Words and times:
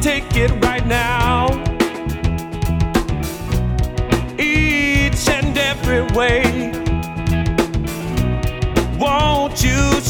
take 0.00 0.36
it 0.36 0.50
right 0.64 0.86
now. 0.86 1.27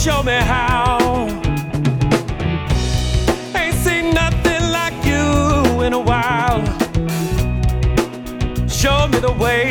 Show 0.08 0.22
me 0.22 0.32
how? 0.32 1.26
Ain't 3.54 3.74
seen 3.74 4.14
nothing 4.14 4.62
like 4.78 4.96
you 5.04 5.82
in 5.82 5.92
a 5.92 5.98
while. 5.98 6.64
Show 8.66 9.06
me 9.08 9.18
the 9.18 9.34
way. 9.44 9.66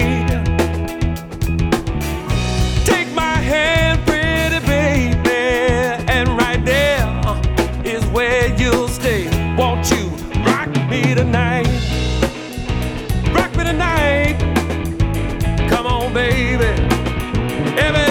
Take 2.85 3.09
my 3.15 3.37
hand, 3.51 4.05
pretty 4.05 4.59
baby, 4.67 5.41
and 6.15 6.27
right 6.41 6.63
there 6.63 7.07
is 7.83 8.05
where 8.15 8.45
you'll 8.59 8.89
stay. 8.89 9.23
Won't 9.57 9.89
you 9.89 10.05
rock 10.45 10.69
me 10.91 11.15
tonight? 11.15 11.67
Rock 13.33 13.51
me 13.57 13.63
tonight. 13.63 14.37
Come 15.67 15.87
on, 15.87 16.13
baby. 16.13 16.69
Every 17.85 18.06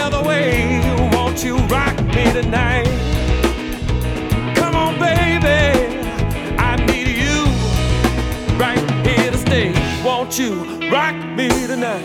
Won't 10.27 10.39
you 10.41 10.91
rock 10.91 11.15
me 11.37 11.49
tonight? 11.69 12.05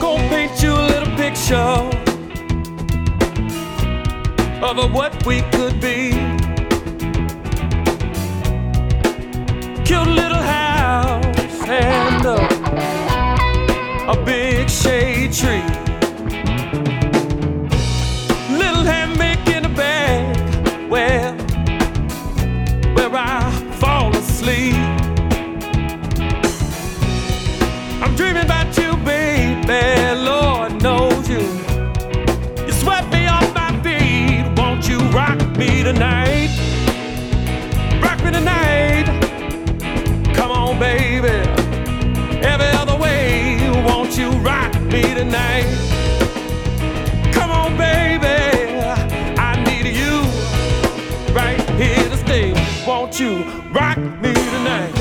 Gonna 0.00 0.28
paint 0.28 0.62
you 0.62 0.72
a 0.72 0.86
little 0.86 1.16
picture 1.16 1.56
of 4.62 4.92
what 4.94 5.26
we 5.26 5.40
could 5.50 5.80
be. 5.80 6.17
Cute 9.88 10.06
little 10.06 10.36
house 10.36 11.24
and 11.66 12.22
a, 12.26 12.36
a 14.10 14.22
big 14.22 14.68
shade 14.68 15.32
tree. 15.32 15.62
Little 18.54 18.84
hammock 18.84 19.48
in 19.48 19.62
the 19.62 19.72
bed 19.74 20.90
where 20.90 21.32
where 22.92 23.14
I 23.14 23.50
fall 23.80 24.14
asleep. 24.14 24.74
I'm 28.02 28.14
dreaming 28.14 28.44
about 28.44 28.76
you, 28.76 28.94
baby. 29.06 30.07
Me 54.68 54.97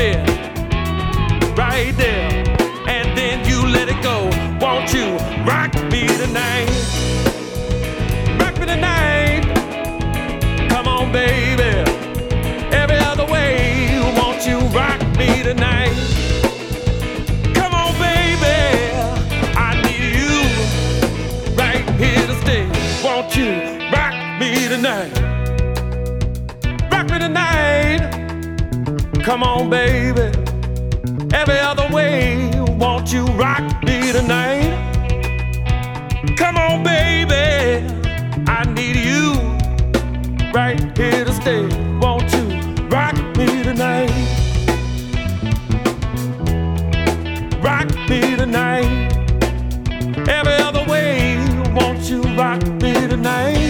and 0.00 1.58
right 1.58 1.92
there, 1.96 2.30
and 2.88 3.16
then 3.18 3.44
you 3.48 3.66
let 3.66 3.88
it 3.88 4.00
go. 4.02 4.30
Won't 4.60 4.92
you 4.92 5.16
rock 5.44 5.74
me 5.90 6.06
tonight? 6.06 6.70
Rock 8.40 8.58
me 8.58 8.66
tonight. 8.66 9.42
Come 10.68 10.86
on, 10.86 11.12
baby. 11.12 11.84
Every 12.72 12.98
other 12.98 13.26
way, 13.26 13.88
won't 14.16 14.46
you 14.46 14.58
rock 14.68 15.00
me 15.16 15.42
tonight? 15.42 15.94
Come 17.54 17.74
on, 17.74 17.92
baby. 17.98 18.58
I 19.56 19.80
need 19.82 20.14
you 20.20 21.54
right 21.56 21.84
here 21.98 22.26
to 22.26 22.34
stay. 22.42 22.66
Won't 23.02 23.34
you 23.36 23.50
rock 23.92 24.14
me 24.38 24.68
tonight? 24.68 25.12
Rock 26.90 27.10
me 27.10 27.18
tonight. 27.18 28.27
Come 29.28 29.42
on, 29.42 29.68
baby. 29.68 30.32
Every 31.34 31.58
other 31.58 31.86
way, 31.92 32.50
won't 32.78 33.12
you 33.12 33.26
rock 33.36 33.62
me 33.84 34.10
tonight? 34.10 34.72
Come 36.38 36.56
on, 36.56 36.82
baby. 36.82 37.84
I 38.46 38.64
need 38.72 38.96
you 38.96 39.34
right 40.50 40.80
here 40.96 41.26
to 41.26 41.32
stay. 41.34 41.60
Won't 41.98 42.32
you 42.32 42.88
rock 42.88 43.16
me 43.36 43.62
tonight? 43.62 44.08
Rock 47.60 47.94
me 48.08 48.34
tonight. 48.34 49.12
Every 50.26 50.54
other 50.54 50.86
way, 50.90 51.36
won't 51.74 52.08
you 52.08 52.22
rock 52.34 52.66
me 52.80 52.94
tonight? 53.06 53.67